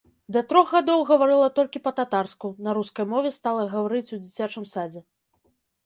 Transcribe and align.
Да 0.35 0.39
трох 0.53 0.71
гадоў 0.77 1.03
гаварыла 1.09 1.49
толькі 1.59 1.83
па-татарску, 1.85 2.47
на 2.67 2.77
рускай 2.81 3.05
мове 3.15 3.35
стала 3.39 3.71
гаварыць 3.79 4.07
у 4.07 4.17
дзіцячым 4.27 4.63
садзе. 4.77 5.01